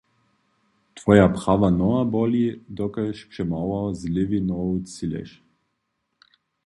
[0.97, 2.43] Twoja prawa noha boli,
[2.77, 5.29] dokelž přemało z lěwej nohu třěleš.